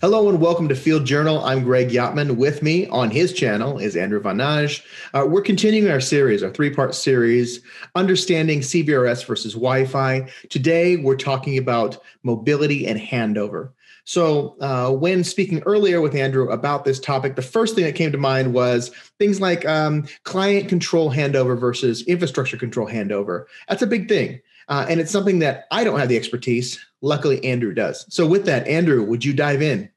Hello 0.00 0.30
and 0.30 0.40
welcome 0.40 0.66
to 0.66 0.74
Field 0.74 1.04
Journal. 1.04 1.44
I'm 1.44 1.62
Greg 1.62 1.90
Yatman. 1.90 2.36
With 2.36 2.62
me 2.62 2.86
on 2.86 3.10
his 3.10 3.34
channel 3.34 3.78
is 3.78 3.96
Andrew 3.96 4.18
von 4.18 4.38
Nagy. 4.38 4.82
Uh, 5.12 5.26
we're 5.28 5.42
continuing 5.42 5.92
our 5.92 6.00
series, 6.00 6.42
our 6.42 6.48
three 6.48 6.70
part 6.70 6.94
series, 6.94 7.60
Understanding 7.94 8.60
CBRS 8.60 9.26
versus 9.26 9.52
Wi 9.52 9.84
Fi. 9.84 10.26
Today, 10.48 10.96
we're 10.96 11.16
talking 11.16 11.58
about 11.58 11.98
mobility 12.22 12.86
and 12.86 12.98
handover. 12.98 13.72
So, 14.04 14.56
uh, 14.62 14.90
when 14.90 15.22
speaking 15.22 15.62
earlier 15.66 16.00
with 16.00 16.14
Andrew 16.14 16.48
about 16.48 16.86
this 16.86 16.98
topic, 16.98 17.36
the 17.36 17.42
first 17.42 17.74
thing 17.74 17.84
that 17.84 17.94
came 17.94 18.10
to 18.10 18.16
mind 18.16 18.54
was 18.54 18.88
things 19.18 19.38
like 19.38 19.66
um, 19.66 20.06
client 20.24 20.70
control 20.70 21.12
handover 21.12 21.60
versus 21.60 22.00
infrastructure 22.06 22.56
control 22.56 22.88
handover. 22.88 23.44
That's 23.68 23.82
a 23.82 23.86
big 23.86 24.08
thing. 24.08 24.40
Uh, 24.70 24.86
and 24.88 25.00
it's 25.00 25.10
something 25.10 25.40
that 25.40 25.66
I 25.72 25.82
don't 25.82 25.98
have 25.98 26.08
the 26.08 26.16
expertise. 26.16 26.78
Luckily, 27.02 27.44
Andrew 27.44 27.74
does. 27.74 28.06
So, 28.08 28.26
with 28.26 28.46
that, 28.46 28.66
Andrew, 28.68 29.02
would 29.02 29.24
you 29.24 29.34
dive 29.34 29.62
in? 29.62 29.90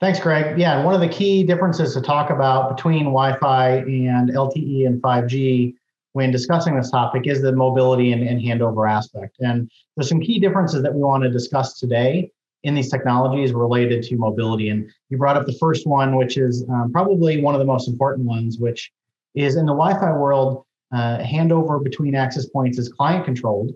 Thanks, 0.00 0.20
Greg. 0.20 0.58
Yeah, 0.58 0.84
one 0.84 0.94
of 0.94 1.00
the 1.00 1.08
key 1.08 1.44
differences 1.44 1.94
to 1.94 2.00
talk 2.00 2.30
about 2.30 2.76
between 2.76 3.04
Wi 3.04 3.36
Fi 3.38 3.78
and 3.78 4.30
LTE 4.30 4.86
and 4.86 5.02
5G 5.02 5.74
when 6.12 6.30
discussing 6.30 6.76
this 6.76 6.90
topic 6.90 7.26
is 7.26 7.42
the 7.42 7.52
mobility 7.52 8.12
and, 8.12 8.26
and 8.26 8.40
handover 8.40 8.88
aspect. 8.90 9.36
And 9.40 9.70
there's 9.96 10.08
some 10.08 10.20
key 10.20 10.38
differences 10.38 10.82
that 10.82 10.94
we 10.94 11.00
want 11.00 11.24
to 11.24 11.30
discuss 11.30 11.78
today 11.78 12.30
in 12.64 12.74
these 12.74 12.90
technologies 12.90 13.52
related 13.52 14.02
to 14.04 14.16
mobility. 14.16 14.68
And 14.68 14.90
you 15.08 15.18
brought 15.18 15.36
up 15.36 15.46
the 15.46 15.56
first 15.58 15.86
one, 15.86 16.16
which 16.16 16.36
is 16.36 16.64
um, 16.68 16.92
probably 16.92 17.40
one 17.40 17.54
of 17.54 17.58
the 17.58 17.64
most 17.64 17.88
important 17.88 18.26
ones, 18.26 18.58
which 18.58 18.92
is 19.34 19.56
in 19.56 19.66
the 19.66 19.72
Wi 19.72 19.98
Fi 19.98 20.12
world, 20.12 20.64
uh, 20.92 21.18
handover 21.18 21.82
between 21.82 22.14
access 22.14 22.46
points 22.46 22.78
is 22.78 22.88
client 22.88 23.24
controlled 23.24 23.72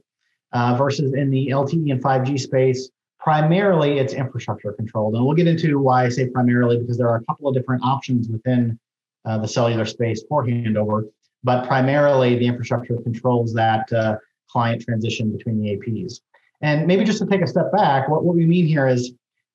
uh, 0.53 0.75
versus 0.77 1.15
in 1.15 1.31
the 1.31 1.49
LTE 1.49 1.91
and 1.91 2.03
5G 2.03 2.39
space, 2.39 2.91
primarily 3.19 3.99
it's 3.99 4.13
infrastructure 4.13 4.73
controlled. 4.73 5.15
And 5.15 5.25
we'll 5.25 5.35
get 5.35 5.47
into 5.47 5.79
why 5.79 6.05
I 6.05 6.09
say 6.09 6.29
primarily 6.29 6.79
because 6.79 6.99
there 6.99 7.09
are 7.09 7.17
a 7.17 7.25
couple 7.25 7.49
of 7.49 7.55
different 7.55 7.83
options 7.83 8.29
within 8.29 8.79
uh, 9.25 9.39
the 9.39 9.49
cellular 9.49 9.85
space 9.85 10.23
for 10.29 10.45
handover, 10.45 11.09
but 11.43 11.67
primarily 11.67 12.39
the 12.39 12.47
infrastructure 12.47 12.97
controls 13.03 13.53
that 13.55 13.93
uh, 13.93 14.17
client 14.49 14.83
transition 14.83 15.37
between 15.37 15.61
the 15.61 15.77
APs. 15.77 16.21
And 16.63 16.87
maybe 16.87 17.05
just 17.05 17.19
to 17.19 17.27
take 17.27 17.43
a 17.43 17.47
step 17.47 17.73
back, 17.73 18.09
what, 18.09 18.25
what 18.25 18.37
we 18.37 18.47
mean 18.47 18.67
here 18.67 18.87
is 18.87 19.13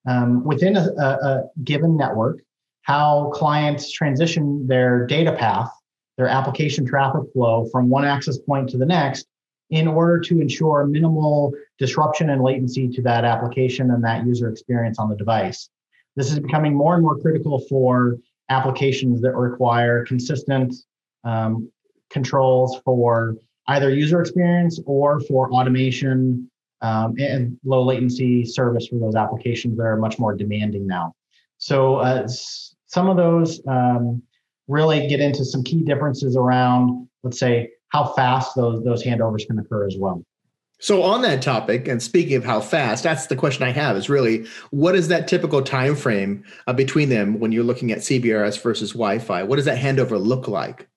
um, 0.08 0.44
within 0.44 0.76
a, 0.76 0.90
a, 0.98 1.04
a 1.04 1.44
given 1.64 1.96
network, 1.96 2.42
how 2.82 3.32
clients 3.34 3.92
transition 3.92 4.68
their 4.68 5.06
data 5.06 5.32
path 5.32 5.72
their 6.22 6.30
application 6.30 6.86
traffic 6.86 7.24
flow 7.34 7.66
from 7.72 7.90
one 7.90 8.06
access 8.06 8.38
point 8.38 8.70
to 8.70 8.78
the 8.78 8.86
next 8.86 9.26
in 9.72 9.88
order 9.88 10.20
to 10.20 10.40
ensure 10.40 10.86
minimal 10.86 11.52
disruption 11.80 12.30
and 12.30 12.44
latency 12.44 12.88
to 12.88 13.02
that 13.02 13.26
application 13.26 13.90
and 13.90 14.04
that 14.04 14.24
user 14.24 14.48
experience 14.48 15.00
on 15.00 15.10
the 15.10 15.16
device. 15.16 15.70
This 16.16 16.32
is 16.32 16.38
becoming 16.38 16.76
more 16.76 16.94
and 16.94 17.04
more 17.04 17.18
critical 17.18 17.58
for 17.68 18.18
applications 18.50 19.20
that 19.22 19.34
require 19.34 20.06
consistent 20.06 20.76
um, 21.24 21.72
controls 22.12 22.80
for 22.86 23.36
either 23.70 23.90
user 23.90 24.22
experience 24.22 24.80
or 24.86 25.22
for 25.22 25.52
automation 25.52 26.52
um, 26.82 27.16
and 27.18 27.58
low 27.66 27.82
latency 27.82 28.46
service 28.46 28.86
for 28.88 29.00
those 29.00 29.16
applications 29.16 29.76
that 29.78 29.84
are 29.84 29.98
much 29.98 30.20
more 30.20 30.36
demanding 30.36 30.86
now. 30.86 31.16
So 31.58 31.96
uh, 31.96 32.28
some 32.86 33.10
of 33.10 33.18
those 33.18 33.60
um, 33.68 34.22
really 34.68 35.08
get 35.08 35.20
into 35.20 35.44
some 35.46 35.64
key 35.64 35.84
differences 35.84 36.36
around, 36.36 37.08
let's 37.24 37.40
say, 37.40 37.72
how 37.90 38.06
fast 38.14 38.56
those 38.56 38.84
those 38.84 39.04
handovers 39.04 39.46
can 39.46 39.60
occur 39.60 39.86
as 39.86 39.96
well. 39.98 40.24
So 40.80 41.04
on 41.04 41.22
that 41.22 41.44
topic, 41.44 41.88
and 41.88 42.02
speaking 42.02 42.36
of 42.36 42.44
how 42.44 42.60
fast, 42.60 43.04
that's 43.04 43.28
the 43.28 43.36
question 43.36 43.64
I 43.64 43.72
have: 43.72 43.96
is 43.96 44.10
really 44.10 44.48
what 44.72 44.96
is 44.96 45.08
that 45.10 45.28
typical 45.28 45.62
time 45.62 45.96
frame 45.96 46.44
uh, 46.68 46.74
between 46.74 47.10
them 47.10 47.40
when 47.40 47.52
you're 47.52 47.64
looking 47.64 47.92
at 47.92 48.00
CBRS 48.00 48.62
versus 48.62 48.92
Wi-Fi? 48.92 49.44
What 49.44 49.58
does 49.58 49.66
that 49.66 49.78
handover 49.78 50.24
look 50.24 50.48
like? 50.48 50.88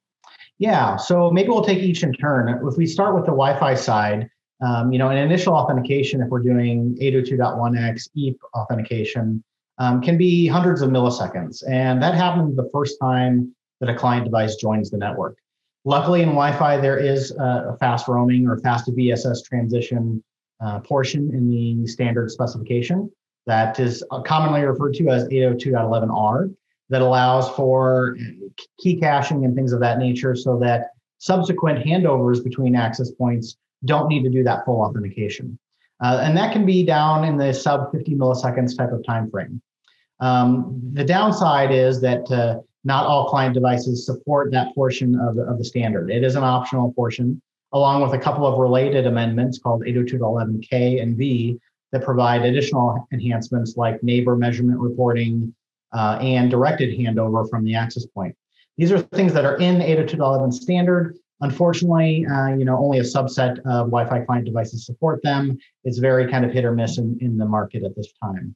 Yeah, 0.58 0.96
so 0.96 1.31
maybe 1.31 1.48
we'll 1.48 1.64
take 1.64 1.81
each 1.81 2.02
in 2.02 2.12
turn. 2.12 2.48
If 2.66 2.76
we 2.76 2.86
start 2.86 3.14
with 3.14 3.25
the 3.25 3.32
Wi-Fi 3.32 3.75
side, 3.75 4.31
um, 4.64 4.92
you 4.92 4.98
know, 4.98 5.10
an 5.10 5.19
initial 5.19 5.52
authentication, 5.52 6.22
if 6.22 6.28
we're 6.28 6.42
doing 6.42 6.96
802.1x 7.02 8.08
EAP 8.14 8.38
authentication, 8.54 9.42
um, 9.78 10.00
can 10.00 10.16
be 10.16 10.46
hundreds 10.46 10.82
of 10.82 10.90
milliseconds. 10.90 11.62
And 11.68 12.02
that 12.02 12.14
happens 12.14 12.56
the 12.56 12.68
first 12.72 12.98
time 13.00 13.54
that 13.80 13.88
a 13.88 13.94
client 13.94 14.24
device 14.24 14.56
joins 14.56 14.90
the 14.90 14.98
network. 14.98 15.36
Luckily, 15.84 16.22
in 16.22 16.28
Wi 16.28 16.56
Fi, 16.56 16.78
there 16.78 16.98
is 16.98 17.30
a 17.32 17.76
fast 17.78 18.08
roaming 18.08 18.48
or 18.48 18.58
fast 18.58 18.88
BSS 18.88 19.44
transition 19.44 20.22
uh, 20.64 20.80
portion 20.80 21.30
in 21.34 21.50
the 21.50 21.86
standard 21.86 22.30
specification 22.30 23.10
that 23.46 23.78
is 23.78 24.02
commonly 24.24 24.62
referred 24.62 24.94
to 24.94 25.08
as 25.08 25.28
802.11r 25.28 26.54
that 26.88 27.02
allows 27.02 27.50
for 27.50 28.16
key 28.78 28.96
caching 28.96 29.44
and 29.44 29.54
things 29.54 29.72
of 29.72 29.80
that 29.80 29.98
nature 29.98 30.34
so 30.34 30.58
that 30.58 30.90
subsequent 31.18 31.84
handovers 31.84 32.42
between 32.42 32.74
access 32.74 33.10
points 33.10 33.56
don't 33.84 34.08
need 34.08 34.22
to 34.22 34.30
do 34.30 34.42
that 34.44 34.64
full 34.64 34.80
authentication. 34.80 35.58
Uh, 36.04 36.20
and 36.22 36.37
that 36.37 36.53
can 36.53 36.66
be 36.66 36.84
down 36.84 37.25
in 37.25 37.38
the 37.38 37.50
sub 37.50 37.91
50 37.91 38.15
milliseconds 38.15 38.76
type 38.76 38.92
of 38.92 39.03
time 39.06 39.31
frame. 39.31 39.62
Um, 40.20 40.78
the 40.92 41.03
downside 41.03 41.72
is 41.72 41.98
that 42.03 42.31
uh, 42.31 42.60
not 42.84 43.06
all 43.06 43.31
client 43.31 43.54
devices 43.54 44.04
support 44.04 44.53
that 44.53 44.75
portion 44.75 45.19
of 45.19 45.37
the, 45.37 45.44
of 45.44 45.56
the 45.56 45.64
standard. 45.64 46.10
It 46.10 46.22
is 46.22 46.37
an 46.37 46.44
optional 46.44 46.93
portion, 46.93 47.41
along 47.72 48.03
with 48.03 48.12
a 48.12 48.19
couple 48.19 48.47
of 48.47 48.59
related 48.59 49.06
amendments 49.06 49.59
called 49.59 49.81
802.11k 49.81 51.00
and 51.00 51.16
v 51.16 51.59
that 51.93 52.04
provide 52.04 52.43
additional 52.43 53.09
enhancements 53.10 53.78
like 53.78 54.03
neighbor 54.03 54.37
measurement 54.37 54.78
reporting 54.81 55.54
uh, 55.94 56.19
and 56.20 56.50
directed 56.50 56.98
handover 56.98 57.48
from 57.48 57.64
the 57.64 57.75
access 57.75 58.04
point. 58.04 58.37
These 58.76 58.93
are 58.93 58.98
things 58.98 59.32
that 59.32 59.47
are 59.47 59.56
in 59.56 59.76
802.11 59.76 60.53
standard, 60.53 61.16
Unfortunately, 61.40 62.26
uh, 62.26 62.54
you 62.54 62.64
know, 62.64 62.78
only 62.78 62.98
a 62.98 63.02
subset 63.02 63.58
of 63.60 63.90
Wi-Fi 63.90 64.20
client 64.20 64.46
devices 64.46 64.86
support 64.86 65.22
them. 65.22 65.58
It's 65.82 65.98
very 65.98 66.30
kind 66.30 66.44
of 66.44 66.52
hit 66.52 66.64
or 66.64 66.72
miss 66.72 66.98
in, 66.98 67.18
in 67.20 67.36
the 67.36 67.44
market 67.44 67.82
at 67.82 67.94
this 67.96 68.12
time. 68.22 68.54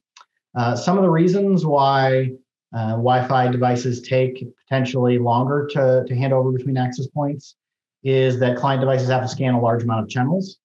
Uh, 0.55 0.75
some 0.75 0.97
of 0.97 1.03
the 1.03 1.09
reasons 1.09 1.65
why 1.65 2.31
uh, 2.75 2.91
Wi-Fi 2.91 3.49
devices 3.49 4.01
take 4.01 4.45
potentially 4.63 5.17
longer 5.17 5.67
to, 5.71 6.03
to 6.07 6.15
hand 6.15 6.33
over 6.33 6.51
between 6.51 6.77
access 6.77 7.07
points 7.07 7.55
is 8.03 8.39
that 8.39 8.57
client 8.57 8.79
devices 8.79 9.09
have 9.09 9.21
to 9.23 9.27
scan 9.27 9.53
a 9.53 9.59
large 9.59 9.83
amount 9.83 10.03
of 10.03 10.09
channels. 10.09 10.57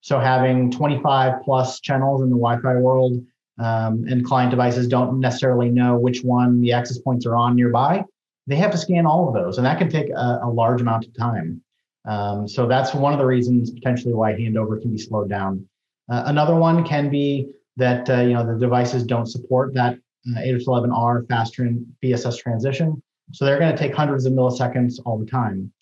So 0.00 0.18
having 0.18 0.70
25 0.70 1.42
plus 1.44 1.80
channels 1.80 2.22
in 2.22 2.30
the 2.30 2.36
Wi-Fi 2.36 2.76
world 2.76 3.22
um, 3.58 4.04
and 4.08 4.24
client 4.24 4.50
devices 4.50 4.88
don't 4.88 5.20
necessarily 5.20 5.68
know 5.68 5.98
which 5.98 6.22
one 6.22 6.60
the 6.60 6.72
access 6.72 6.98
points 6.98 7.26
are 7.26 7.36
on 7.36 7.54
nearby, 7.54 8.04
they 8.50 8.56
have 8.56 8.72
to 8.72 8.78
scan 8.78 9.06
all 9.06 9.28
of 9.28 9.34
those, 9.34 9.58
and 9.58 9.66
that 9.66 9.78
can 9.78 9.88
take 9.88 10.10
a, 10.10 10.40
a 10.42 10.50
large 10.50 10.80
amount 10.80 11.06
of 11.06 11.16
time. 11.16 11.62
Um, 12.04 12.48
so 12.48 12.66
that's 12.66 12.92
one 12.92 13.12
of 13.12 13.20
the 13.20 13.24
reasons 13.24 13.70
potentially 13.70 14.12
why 14.12 14.32
handover 14.32 14.80
can 14.80 14.90
be 14.90 14.98
slowed 14.98 15.28
down. 15.28 15.68
Uh, 16.10 16.24
another 16.26 16.56
one 16.56 16.84
can 16.84 17.10
be 17.10 17.48
that 17.76 18.10
uh, 18.10 18.20
you 18.22 18.34
know 18.34 18.44
the 18.44 18.58
devices 18.58 19.04
don't 19.04 19.26
support 19.26 19.72
that 19.74 19.94
uh, 20.36 20.40
802.11r 20.40 21.28
fast 21.28 21.56
BSS 22.02 22.38
transition, 22.38 23.00
so 23.32 23.44
they're 23.44 23.58
going 23.60 23.70
to 23.70 23.78
take 23.78 23.94
hundreds 23.94 24.26
of 24.26 24.32
milliseconds 24.32 24.98
all 25.06 25.16
the 25.16 25.26
time. 25.26 25.72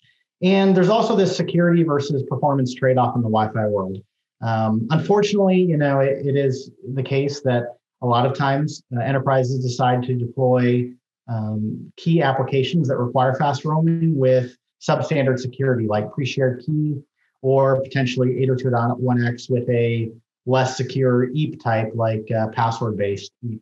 And 0.43 0.77
there's 0.77 0.89
also 0.89 1.15
this 1.15 1.35
security 1.35 1.81
versus 1.83 2.23
performance 2.29 2.75
trade-off 2.75 3.15
in 3.15 3.23
the 3.23 3.29
Wi-Fi 3.29 3.67
world. 3.67 3.97
Um, 4.41 4.87
unfortunately, 4.91 5.59
you 5.59 5.75
know 5.75 6.01
it, 6.01 6.23
it 6.23 6.35
is 6.35 6.69
the 6.93 7.03
case 7.03 7.41
that 7.41 7.63
a 8.03 8.05
lot 8.05 8.27
of 8.27 8.37
times 8.37 8.83
uh, 8.95 9.01
enterprises 9.01 9.63
decide 9.63 10.03
to 10.03 10.13
deploy 10.13 10.93
um, 11.29 11.91
key 11.95 12.21
applications 12.21 12.87
that 12.87 12.97
require 12.97 13.35
fast 13.35 13.63
roaming 13.63 14.17
with 14.17 14.57
substandard 14.81 15.39
security 15.39 15.87
like 15.87 16.11
pre-shared 16.11 16.63
key 16.65 16.97
or 17.41 17.81
potentially 17.81 18.45
802.1x 18.47 19.49
with 19.49 19.69
a 19.69 20.11
less 20.45 20.75
secure 20.75 21.29
EAP 21.31 21.57
type 21.57 21.91
like 21.93 22.29
uh, 22.31 22.47
password-based 22.49 23.31
EAP. 23.45 23.61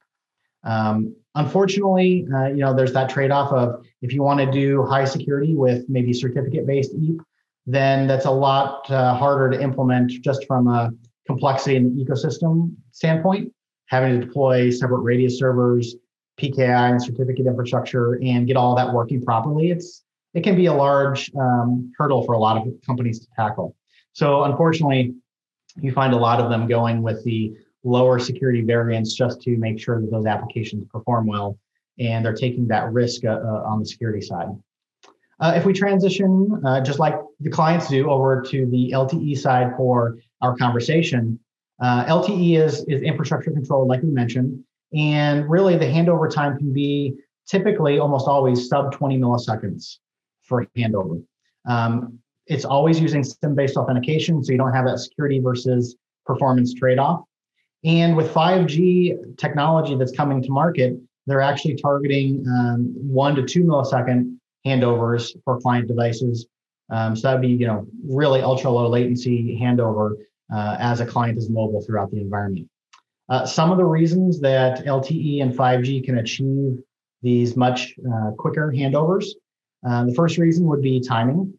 Um, 0.63 1.15
unfortunately, 1.35 2.27
uh, 2.33 2.47
you 2.47 2.57
know, 2.57 2.73
there's 2.73 2.93
that 2.93 3.09
trade-off 3.09 3.51
of 3.51 3.85
if 4.01 4.13
you 4.13 4.23
want 4.23 4.39
to 4.39 4.49
do 4.49 4.83
high 4.85 5.05
security 5.05 5.55
with 5.55 5.87
maybe 5.89 6.13
certificate-based 6.13 6.93
EAP, 6.93 7.19
then 7.65 8.07
that's 8.07 8.25
a 8.25 8.31
lot 8.31 8.89
uh, 8.89 9.13
harder 9.15 9.49
to 9.55 9.61
implement 9.61 10.09
just 10.09 10.45
from 10.47 10.67
a 10.67 10.91
complexity 11.25 11.77
the 11.79 12.05
ecosystem 12.05 12.73
standpoint. 12.91 13.51
Having 13.87 14.19
to 14.19 14.25
deploy 14.25 14.69
separate 14.69 15.01
radius 15.01 15.37
servers, 15.37 15.95
PKI 16.39 16.91
and 16.91 17.01
certificate 17.01 17.47
infrastructure 17.47 18.19
and 18.23 18.47
get 18.47 18.57
all 18.57 18.75
that 18.75 18.93
working 18.93 19.23
properly, 19.23 19.71
it's 19.71 20.03
it 20.33 20.43
can 20.43 20.55
be 20.55 20.67
a 20.67 20.73
large 20.73 21.31
um, 21.35 21.91
hurdle 21.97 22.23
for 22.23 22.33
a 22.33 22.37
lot 22.37 22.57
of 22.57 22.71
companies 22.85 23.19
to 23.19 23.27
tackle. 23.35 23.75
So 24.13 24.43
unfortunately, 24.43 25.15
you 25.81 25.91
find 25.91 26.13
a 26.13 26.17
lot 26.17 26.39
of 26.39 26.49
them 26.49 26.67
going 26.67 27.01
with 27.01 27.23
the 27.23 27.53
lower 27.83 28.19
security 28.19 28.61
variants 28.61 29.13
just 29.13 29.41
to 29.41 29.57
make 29.57 29.79
sure 29.79 30.01
that 30.01 30.11
those 30.11 30.25
applications 30.25 30.85
perform 30.91 31.25
well, 31.25 31.57
and 31.99 32.25
they're 32.25 32.33
taking 32.33 32.67
that 32.67 32.91
risk 32.91 33.25
uh, 33.25 33.29
uh, 33.29 33.63
on 33.65 33.79
the 33.79 33.85
security 33.85 34.21
side. 34.21 34.47
Uh, 35.39 35.53
if 35.55 35.65
we 35.65 35.73
transition, 35.73 36.61
uh, 36.65 36.81
just 36.81 36.99
like 36.99 37.15
the 37.39 37.49
clients 37.49 37.87
do, 37.87 38.09
over 38.09 38.41
to 38.41 38.65
the 38.67 38.91
LTE 38.91 39.37
side 39.37 39.75
for 39.77 40.17
our 40.41 40.55
conversation, 40.55 41.39
uh, 41.79 42.05
LTE 42.05 42.57
is, 42.57 42.83
is 42.87 43.01
infrastructure 43.03 43.51
control, 43.51 43.87
like 43.87 44.01
we 44.01 44.09
mentioned, 44.09 44.63
And 44.93 45.49
really, 45.49 45.77
the 45.77 45.85
handover 45.85 46.33
time 46.33 46.57
can 46.57 46.73
be 46.73 47.15
typically 47.47 47.99
almost 47.99 48.27
always 48.27 48.67
sub 48.67 48.91
20 48.91 49.17
milliseconds 49.17 49.97
for 50.43 50.65
handover. 50.77 51.23
Um, 51.67 52.19
it's 52.45 52.65
always 52.65 52.99
using 52.99 53.23
SIM 53.23 53.55
based 53.55 53.75
authentication, 53.75 54.43
so 54.43 54.51
you 54.51 54.57
don't 54.57 54.73
have 54.73 54.85
that 54.85 54.99
security 54.99 55.39
versus 55.39 55.95
performance 56.25 56.73
trade 56.73 56.99
off. 56.99 57.23
And 57.83 58.15
with 58.15 58.33
5G 58.33 59.37
technology 59.37 59.95
that's 59.95 60.11
coming 60.11 60.41
to 60.43 60.49
market, 60.49 60.97
they're 61.25 61.41
actually 61.41 61.75
targeting 61.75 62.45
um, 62.47 62.93
one 62.95 63.35
to 63.35 63.43
two 63.43 63.63
millisecond 63.63 64.37
handovers 64.65 65.35
for 65.43 65.59
client 65.59 65.87
devices. 65.87 66.47
Um, 66.89 67.15
so 67.15 67.27
that'd 67.27 67.41
be, 67.41 67.49
you 67.49 67.67
know, 67.67 67.85
really 68.07 68.41
ultra 68.41 68.71
low 68.71 68.87
latency 68.87 69.59
handover 69.61 70.15
uh, 70.53 70.77
as 70.79 71.01
a 71.01 71.05
client 71.05 71.37
is 71.37 71.49
mobile 71.49 71.81
throughout 71.81 72.11
the 72.11 72.19
environment. 72.19 72.69
Uh, 73.29 73.45
some 73.45 73.71
of 73.71 73.77
the 73.77 73.85
reasons 73.85 74.39
that 74.39 74.85
LTE 74.85 75.41
and 75.41 75.53
5G 75.53 76.03
can 76.03 76.19
achieve 76.19 76.79
these 77.21 77.57
much 77.57 77.95
uh, 77.99 78.31
quicker 78.37 78.71
handovers. 78.71 79.25
Uh, 79.87 80.05
the 80.05 80.13
first 80.13 80.37
reason 80.37 80.65
would 80.67 80.81
be 80.81 80.99
timing. 80.99 81.53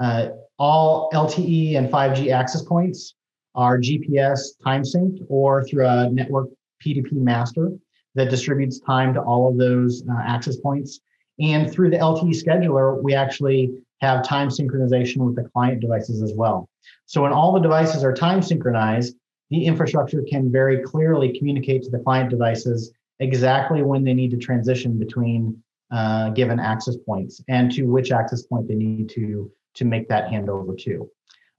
Uh, 0.00 0.28
all 0.58 1.10
LTE 1.12 1.76
and 1.76 1.88
5G 1.88 2.32
access 2.32 2.62
points 2.62 3.14
are 3.54 3.78
GPS 3.78 4.40
time 4.62 4.82
synced 4.82 5.24
or 5.28 5.64
through 5.64 5.86
a 5.86 6.10
network 6.10 6.48
PTP 6.84 7.12
master 7.12 7.70
that 8.14 8.30
distributes 8.30 8.80
time 8.80 9.14
to 9.14 9.20
all 9.20 9.48
of 9.48 9.56
those 9.56 10.02
uh, 10.08 10.22
access 10.24 10.56
points. 10.56 11.00
And 11.38 11.70
through 11.70 11.90
the 11.90 11.96
LTE 11.96 12.30
scheduler, 12.30 13.02
we 13.02 13.14
actually 13.14 13.72
have 14.00 14.26
time 14.26 14.48
synchronization 14.48 15.18
with 15.18 15.36
the 15.36 15.44
client 15.50 15.80
devices 15.80 16.22
as 16.22 16.32
well. 16.34 16.68
So 17.06 17.22
when 17.22 17.32
all 17.32 17.52
the 17.52 17.60
devices 17.60 18.04
are 18.04 18.12
time 18.12 18.42
synchronized, 18.42 19.16
the 19.50 19.64
infrastructure 19.64 20.22
can 20.28 20.50
very 20.50 20.82
clearly 20.82 21.36
communicate 21.38 21.82
to 21.84 21.90
the 21.90 21.98
client 21.98 22.30
devices 22.30 22.92
exactly 23.20 23.82
when 23.82 24.04
they 24.04 24.14
need 24.14 24.30
to 24.30 24.36
transition 24.36 24.98
between 24.98 25.62
uh, 25.90 26.30
given 26.30 26.58
access 26.58 26.96
points 26.96 27.40
and 27.48 27.70
to 27.72 27.84
which 27.84 28.10
access 28.10 28.42
point 28.42 28.66
they 28.68 28.74
need 28.74 29.08
to 29.08 29.50
to 29.74 29.84
make 29.84 30.08
that 30.08 30.28
handover 30.30 30.76
to. 30.76 31.08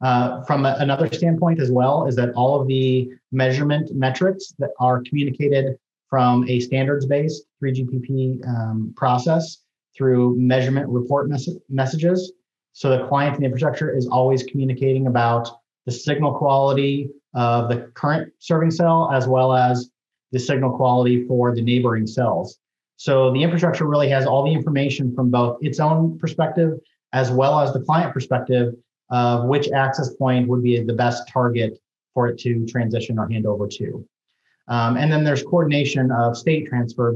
Uh, 0.01 0.43
from 0.43 0.65
a, 0.65 0.75
another 0.79 1.11
standpoint 1.11 1.59
as 1.59 1.71
well 1.71 2.07
is 2.07 2.15
that 2.15 2.31
all 2.33 2.59
of 2.59 2.67
the 2.67 3.09
measurement 3.31 3.89
metrics 3.95 4.53
that 4.59 4.71
are 4.79 5.01
communicated 5.03 5.77
from 6.09 6.47
a 6.49 6.59
standards-based 6.59 7.43
3GPP 7.63 8.47
um, 8.47 8.93
process 8.95 9.63
through 9.95 10.35
measurement 10.37 10.87
report 10.89 11.29
mes- 11.29 11.57
messages. 11.69 12.33
So 12.73 12.89
the 12.89 13.07
client 13.07 13.35
and 13.35 13.41
the 13.41 13.45
infrastructure 13.45 13.95
is 13.95 14.07
always 14.07 14.43
communicating 14.43 15.07
about 15.07 15.49
the 15.85 15.91
signal 15.91 16.33
quality 16.33 17.09
of 17.37 17.69
the 17.69 17.91
current 17.93 18.33
serving 18.39 18.71
cell 18.71 19.11
as 19.13 19.27
well 19.27 19.53
as 19.53 19.91
the 20.31 20.39
signal 20.39 20.75
quality 20.75 21.25
for 21.27 21.53
the 21.55 21.61
neighboring 21.61 22.07
cells. 22.07 22.57
So 22.97 23.31
the 23.31 23.43
infrastructure 23.43 23.85
really 23.85 24.09
has 24.09 24.25
all 24.25 24.43
the 24.43 24.51
information 24.51 25.13
from 25.13 25.29
both 25.29 25.59
its 25.61 25.79
own 25.79 26.17
perspective 26.17 26.79
as 27.13 27.29
well 27.29 27.59
as 27.59 27.71
the 27.71 27.79
client 27.79 28.11
perspective 28.11 28.73
of 29.11 29.45
which 29.45 29.69
access 29.71 30.15
point 30.15 30.47
would 30.47 30.63
be 30.63 30.83
the 30.83 30.93
best 30.93 31.29
target 31.29 31.79
for 32.15 32.27
it 32.27 32.39
to 32.39 32.65
transition 32.65 33.19
or 33.19 33.29
hand 33.29 33.45
over 33.45 33.67
to. 33.67 34.05
Um, 34.67 34.97
and 34.97 35.11
then 35.11 35.23
there's 35.23 35.43
coordination 35.43 36.11
of 36.11 36.35
state 36.35 36.67
transfer 36.67 37.15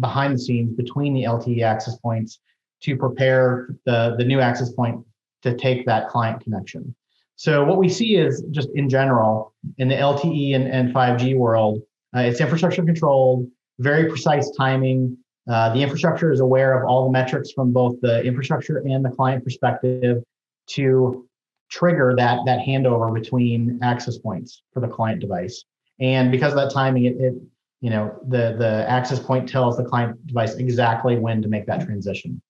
behind 0.00 0.34
the 0.34 0.38
scenes 0.38 0.74
between 0.76 1.14
the 1.14 1.22
LTE 1.22 1.62
access 1.62 1.96
points 1.98 2.40
to 2.82 2.96
prepare 2.96 3.76
the, 3.86 4.16
the 4.18 4.24
new 4.24 4.40
access 4.40 4.72
point 4.72 5.06
to 5.42 5.56
take 5.56 5.86
that 5.86 6.08
client 6.08 6.42
connection. 6.42 6.94
So 7.42 7.64
what 7.64 7.76
we 7.76 7.88
see 7.88 8.14
is 8.14 8.44
just 8.52 8.68
in 8.76 8.88
general 8.88 9.52
in 9.78 9.88
the 9.88 9.96
LTE 9.96 10.54
and, 10.54 10.68
and 10.68 10.94
5G 10.94 11.36
world, 11.36 11.82
uh, 12.16 12.20
it's 12.20 12.40
infrastructure 12.40 12.84
controlled, 12.84 13.48
very 13.80 14.08
precise 14.08 14.48
timing. 14.56 15.18
Uh, 15.50 15.74
the 15.74 15.82
infrastructure 15.82 16.30
is 16.30 16.38
aware 16.38 16.80
of 16.80 16.88
all 16.88 17.06
the 17.06 17.10
metrics 17.10 17.50
from 17.50 17.72
both 17.72 18.00
the 18.00 18.22
infrastructure 18.22 18.78
and 18.86 19.04
the 19.04 19.10
client 19.10 19.42
perspective 19.42 20.22
to 20.68 21.28
trigger 21.68 22.14
that 22.16 22.38
that 22.46 22.60
handover 22.60 23.12
between 23.12 23.80
access 23.82 24.18
points 24.18 24.62
for 24.72 24.78
the 24.78 24.86
client 24.86 25.20
device. 25.20 25.64
And 25.98 26.30
because 26.30 26.52
of 26.52 26.58
that 26.60 26.72
timing, 26.72 27.06
it, 27.06 27.16
it 27.16 27.34
you 27.80 27.90
know 27.90 28.20
the 28.28 28.54
the 28.56 28.88
access 28.88 29.18
point 29.18 29.48
tells 29.48 29.76
the 29.76 29.84
client 29.84 30.24
device 30.28 30.54
exactly 30.54 31.18
when 31.18 31.42
to 31.42 31.48
make 31.48 31.66
that 31.66 31.84
transition. 31.84 32.40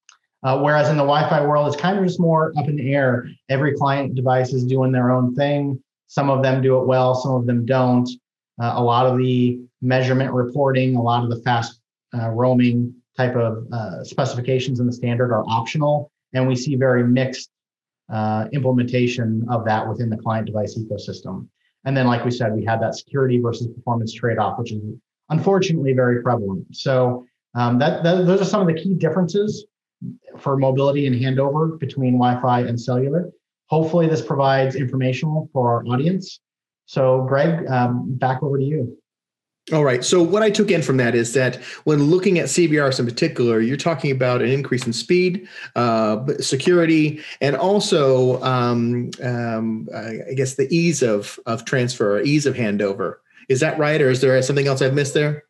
Uh, 0.42 0.58
whereas 0.58 0.88
in 0.88 0.96
the 0.96 1.02
Wi-Fi 1.02 1.46
world, 1.46 1.72
it's 1.72 1.80
kind 1.80 1.96
of 1.98 2.04
just 2.04 2.18
more 2.18 2.52
up 2.58 2.68
in 2.68 2.76
the 2.76 2.92
air. 2.92 3.28
Every 3.48 3.74
client 3.74 4.14
device 4.14 4.52
is 4.52 4.64
doing 4.64 4.90
their 4.90 5.12
own 5.12 5.34
thing. 5.34 5.80
Some 6.08 6.30
of 6.30 6.42
them 6.42 6.60
do 6.60 6.78
it 6.78 6.86
well, 6.86 7.14
some 7.14 7.34
of 7.34 7.46
them 7.46 7.64
don't. 7.64 8.08
Uh, 8.60 8.74
a 8.76 8.82
lot 8.82 9.06
of 9.06 9.18
the 9.18 9.60
measurement 9.80 10.32
reporting, 10.32 10.96
a 10.96 11.02
lot 11.02 11.24
of 11.24 11.30
the 11.30 11.40
fast 11.42 11.80
uh, 12.14 12.28
roaming 12.30 12.94
type 13.16 13.36
of 13.36 13.66
uh, 13.72 14.04
specifications 14.04 14.80
in 14.80 14.86
the 14.86 14.92
standard 14.92 15.32
are 15.32 15.44
optional, 15.46 16.10
and 16.32 16.46
we 16.46 16.56
see 16.56 16.74
very 16.76 17.04
mixed 17.04 17.50
uh, 18.12 18.46
implementation 18.52 19.44
of 19.48 19.64
that 19.64 19.88
within 19.88 20.10
the 20.10 20.16
client 20.16 20.46
device 20.46 20.76
ecosystem. 20.78 21.48
And 21.84 21.96
then, 21.96 22.06
like 22.06 22.24
we 22.24 22.30
said, 22.30 22.54
we 22.54 22.64
have 22.64 22.80
that 22.80 22.94
security 22.94 23.38
versus 23.40 23.68
performance 23.68 24.12
trade-off, 24.12 24.58
which 24.58 24.72
is 24.72 24.82
unfortunately 25.30 25.92
very 25.94 26.22
prevalent. 26.22 26.66
So 26.76 27.26
um, 27.54 27.78
that, 27.78 28.02
that, 28.02 28.26
those 28.26 28.40
are 28.40 28.44
some 28.44 28.60
of 28.60 28.66
the 28.66 28.80
key 28.80 28.94
differences 28.94 29.66
for 30.38 30.56
mobility 30.56 31.06
and 31.06 31.16
handover 31.16 31.78
between 31.78 32.14
Wi-Fi 32.14 32.60
and 32.60 32.80
cellular. 32.80 33.30
Hopefully, 33.66 34.06
this 34.06 34.22
provides 34.22 34.74
informational 34.74 35.48
for 35.52 35.72
our 35.72 35.84
audience. 35.86 36.40
So, 36.86 37.22
Greg, 37.22 37.66
um, 37.68 38.14
back 38.16 38.42
over 38.42 38.58
to 38.58 38.64
you. 38.64 38.98
All 39.72 39.84
right. 39.84 40.04
So 40.04 40.20
what 40.20 40.42
I 40.42 40.50
took 40.50 40.72
in 40.72 40.82
from 40.82 40.96
that 40.96 41.14
is 41.14 41.34
that 41.34 41.56
when 41.84 42.02
looking 42.02 42.40
at 42.40 42.46
CBRS 42.46 42.98
in 42.98 43.06
particular, 43.06 43.60
you're 43.60 43.76
talking 43.76 44.10
about 44.10 44.42
an 44.42 44.48
increase 44.48 44.86
in 44.86 44.92
speed, 44.92 45.46
uh, 45.76 46.26
security, 46.40 47.20
and 47.40 47.54
also, 47.54 48.42
um, 48.42 49.10
um, 49.22 49.88
I 49.94 50.34
guess, 50.34 50.56
the 50.56 50.66
ease 50.74 51.00
of 51.00 51.38
of 51.46 51.64
transfer, 51.64 52.20
ease 52.22 52.44
of 52.44 52.56
handover. 52.56 53.16
Is 53.48 53.60
that 53.60 53.78
right, 53.78 54.00
or 54.00 54.10
is 54.10 54.20
there 54.20 54.40
something 54.42 54.66
else 54.66 54.82
I've 54.82 54.94
missed 54.94 55.14
there? 55.14 55.44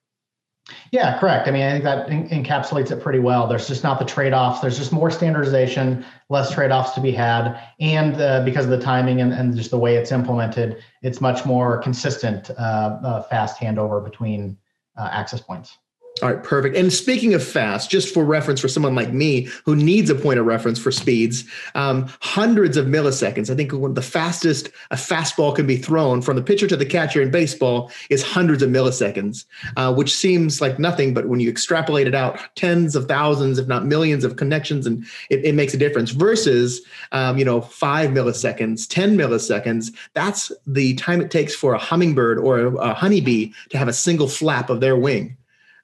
Yeah, 0.93 1.19
correct. 1.19 1.49
I 1.49 1.51
mean, 1.51 1.63
I 1.63 1.73
think 1.73 1.85
that 1.85 2.09
encapsulates 2.09 2.91
it 2.93 3.03
pretty 3.03 3.19
well. 3.19 3.47
There's 3.49 3.67
just 3.67 3.83
not 3.83 3.99
the 3.99 4.05
trade 4.05 4.33
offs. 4.33 4.61
There's 4.61 4.79
just 4.79 4.93
more 4.93 5.11
standardization, 5.11 6.05
less 6.29 6.53
trade 6.53 6.71
offs 6.71 6.93
to 6.93 7.01
be 7.01 7.11
had. 7.11 7.61
And 7.81 8.21
uh, 8.21 8.45
because 8.45 8.67
of 8.67 8.71
the 8.71 8.81
timing 8.81 9.21
and, 9.21 9.33
and 9.33 9.57
just 9.57 9.71
the 9.71 9.79
way 9.79 9.97
it's 9.97 10.13
implemented, 10.13 10.83
it's 11.03 11.21
much 11.21 11.45
more 11.45 11.79
consistent, 11.79 12.51
uh, 12.51 12.99
uh, 13.03 13.23
fast 13.23 13.61
handover 13.61 14.03
between 14.05 14.57
uh, 14.97 15.09
access 15.11 15.41
points. 15.41 15.79
All 16.21 16.33
right, 16.33 16.45
perfect. 16.45 16.77
And 16.77 16.93
speaking 16.93 17.33
of 17.33 17.43
fast, 17.43 17.91
just 17.91 18.13
for 18.13 18.25
reference 18.25 18.61
for 18.61 18.69
someone 18.69 18.95
like 18.95 19.13
me 19.13 19.49
who 19.65 19.75
needs 19.75 20.11
a 20.11 20.15
point 20.15 20.39
of 20.39 20.45
reference 20.45 20.79
for 20.79 20.93
speeds, 20.93 21.43
um, 21.75 22.07
hundreds 22.21 22.77
of 22.77 22.87
milliseconds. 22.87 23.51
I 23.51 23.57
think 23.57 23.73
one 23.73 23.91
of 23.91 23.95
the 23.95 24.03
fastest 24.03 24.69
a 24.91 24.97
fastball 24.97 25.57
can 25.57 25.67
be 25.67 25.79
thrown 25.79 26.21
from 26.21 26.37
the 26.37 26.43
pitcher 26.43 26.67
to 26.69 26.77
the 26.77 26.85
catcher 26.85 27.23
in 27.23 27.31
baseball 27.31 27.91
is 28.11 28.23
hundreds 28.23 28.63
of 28.63 28.69
milliseconds, 28.69 29.47
uh, 29.77 29.93
which 29.93 30.15
seems 30.15 30.61
like 30.61 30.79
nothing, 30.79 31.15
but 31.15 31.29
when 31.29 31.41
you 31.41 31.49
extrapolate 31.49 32.07
it 32.07 32.15
out, 32.15 32.39
tens 32.57 32.95
of 32.95 33.09
thousands, 33.09 33.59
if 33.59 33.67
not 33.67 33.87
millions 33.87 34.23
of 34.23 34.37
connections, 34.37 34.87
and 34.87 35.05
it, 35.31 35.45
it 35.45 35.55
makes 35.55 35.73
a 35.73 35.79
difference. 35.79 36.11
Versus, 36.11 36.83
um, 37.13 37.39
you 37.39 37.45
know, 37.45 37.63
five 37.63 38.11
milliseconds, 38.11 38.87
ten 38.87 39.17
milliseconds. 39.17 39.91
That's 40.13 40.53
the 40.67 40.95
time 40.95 41.23
it 41.23 41.31
takes 41.31 41.55
for 41.55 41.73
a 41.73 41.79
hummingbird 41.79 42.39
or 42.39 42.59
a, 42.61 42.75
a 42.77 42.95
honeybee 42.95 43.53
to 43.71 43.79
have 43.79 43.89
a 43.89 43.93
single 43.95 44.29
flap 44.29 44.69
of 44.69 44.81
their 44.81 44.97
wing. 44.97 45.37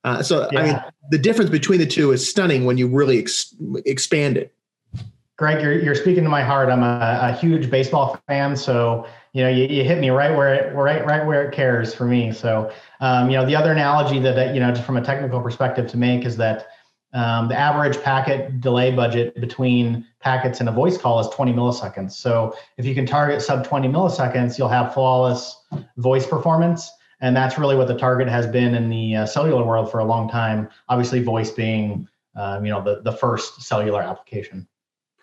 Uh, 0.09 0.23
so 0.23 0.49
yeah. 0.51 0.61
I 0.61 0.63
mean, 0.65 0.83
the 1.11 1.19
difference 1.19 1.51
between 1.51 1.79
the 1.79 1.87
two 1.87 2.13
is 2.13 2.29
stunning 2.29 2.65
when 2.65 2.79
you 2.79 2.89
really 2.89 3.19
ex- 3.19 3.55
expand 3.85 4.37
it. 4.37 4.55
Greg, 5.37 5.63
you're, 5.63 5.79
you're 5.79 5.95
speaking 5.95 6.25
to 6.25 6.31
my 6.31 6.43
heart. 6.43 6.69
I'm 6.69 6.83
a, 6.83 7.19
a 7.23 7.33
huge 7.33 7.71
baseball 7.71 8.21
fan, 8.27 8.57
so 8.57 9.07
you 9.33 9.43
know 9.43 9.49
you, 9.49 9.67
you 9.67 9.85
hit 9.85 10.01
me 10.01 10.11
right 10.11 10.37
where 10.37 10.53
it 10.53 10.75
right 10.75 11.05
right 11.07 11.25
where 11.25 11.47
it 11.47 11.55
cares 11.55 11.95
for 11.95 12.07
me. 12.07 12.33
So 12.33 12.73
um, 13.01 13.31
you 13.31 13.37
know 13.37 13.47
the 13.47 13.55
other 13.55 13.71
analogy 13.71 14.19
that 14.19 14.55
you 14.55 14.61
know 14.61 14.71
just 14.73 14.85
from 14.85 14.97
a 14.97 15.03
technical 15.03 15.41
perspective 15.41 15.87
to 15.89 15.97
make 15.97 16.25
is 16.25 16.37
that 16.39 16.67
um, 17.15 17.49
the 17.49 17.57
average 17.57 18.03
packet 18.03 18.61
delay 18.61 18.91
budget 18.91 19.41
between 19.41 20.05
packets 20.21 20.61
and 20.61 20.69
a 20.69 20.73
voice 20.73 20.99
call 20.99 21.21
is 21.21 21.29
20 21.29 21.53
milliseconds. 21.53 22.13
So 22.13 22.55
if 22.77 22.85
you 22.85 22.95
can 22.95 23.07
target 23.07 23.41
sub 23.41 23.65
20 23.67 23.89
milliseconds, 23.89 24.59
you'll 24.59 24.69
have 24.69 24.93
flawless 24.93 25.57
voice 25.97 26.27
performance 26.27 26.91
and 27.21 27.37
that's 27.37 27.59
really 27.59 27.77
what 27.77 27.89
the 27.89 27.97
target 27.97 28.29
has 28.29 28.47
been 28.47 28.75
in 28.75 28.89
the 28.89 29.17
uh, 29.17 29.27
cellular 29.27 29.65
world 29.65 29.91
for 29.91 29.99
a 29.99 30.05
long 30.05 30.29
time. 30.29 30.69
Obviously, 30.89 31.23
voice 31.23 31.51
being 31.51 32.09
um, 32.37 32.65
you 32.65 32.71
know 32.71 32.83
the 32.83 33.01
the 33.03 33.13
first 33.13 33.63
cellular 33.63 34.03
application. 34.03 34.67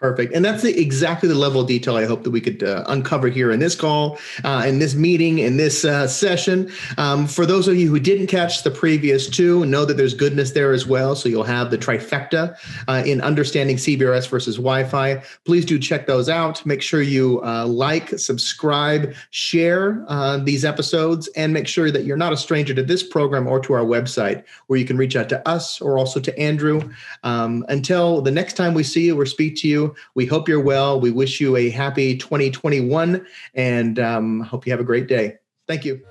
Perfect. 0.06 0.36
And 0.36 0.46
that's 0.46 0.62
the, 0.62 0.80
exactly 0.80 1.28
the 1.28 1.34
level 1.34 1.62
of 1.62 1.68
detail 1.68 1.96
I 1.96 2.06
hope 2.06 2.22
that 2.26 2.30
we 2.30 2.40
could 2.40 2.62
uh, 2.62 2.84
uncover 2.86 3.28
here 3.28 3.52
in 3.52 3.60
this 3.60 3.74
call, 3.74 4.20
uh, 4.44 4.64
in 4.68 4.78
this 4.78 4.94
meeting, 4.94 5.40
in 5.40 5.58
this 5.58 5.84
uh, 5.84 6.08
session. 6.08 6.72
Um, 7.00 7.26
for 7.26 7.48
those 7.48 7.68
of 7.68 7.76
you 7.76 7.90
who 7.90 8.00
didn't 8.00 8.28
catch 8.28 8.62
the 8.62 8.70
previous 8.70 9.28
two, 9.28 9.66
know 9.66 9.84
that 9.84 9.98
there's 9.98 10.14
goodness 10.14 10.52
there 10.52 10.74
as 10.74 10.86
well. 10.86 11.16
So 11.16 11.28
you'll 11.28 11.44
have 11.44 11.72
the 11.72 11.78
trifecta 11.80 12.56
uh, 12.88 13.02
in 13.04 13.20
understanding 13.20 13.78
CBRS 13.78 14.30
versus 14.30 14.58
Wi 14.58 14.84
Fi. 14.84 15.24
Please 15.44 15.66
do 15.66 15.80
check 15.80 16.06
those 16.06 16.30
out. 16.30 16.64
Make 16.68 16.84
sure 16.84 17.02
you 17.02 17.42
uh, 17.44 17.66
like, 17.66 18.10
subscribe, 18.10 19.16
share 19.32 20.06
uh, 20.08 20.38
these 20.38 20.64
episodes, 20.64 21.30
and 21.30 21.52
make 21.52 21.68
sure 21.68 21.90
that 21.90 22.06
you're 22.06 22.16
not 22.16 22.32
a 22.32 22.38
stranger 22.38 22.76
to 22.76 22.84
this 22.84 23.02
program 23.02 23.48
or 23.48 23.60
to 23.62 23.74
our 23.74 23.84
website 23.84 24.44
where 24.68 24.78
you 24.78 24.86
can 24.86 24.98
reach 24.98 25.16
out 25.16 25.30
to 25.30 25.50
us 25.50 25.82
or 25.82 25.98
also 25.98 26.20
to 26.20 26.40
Andrew. 26.40 26.92
Um, 27.24 27.66
until 27.70 28.22
the 28.22 28.30
next 28.30 28.54
time 28.54 28.76
we 28.76 28.84
see 28.84 29.08
you 29.08 29.20
or 29.20 29.26
speak 29.26 29.56
to 29.56 29.95
we 30.14 30.26
hope 30.26 30.48
you're 30.48 30.60
well. 30.60 31.00
We 31.00 31.12
wish 31.12 31.40
you 31.40 31.56
a 31.56 31.70
happy 31.70 32.18
2021 32.18 33.26
and 33.54 34.00
um, 34.00 34.42
hope 34.42 34.66
you 34.66 34.72
have 34.72 34.80
a 34.80 34.86
great 34.86 35.08
day. 35.08 35.38
Thank 35.68 35.86
you. 35.86 36.02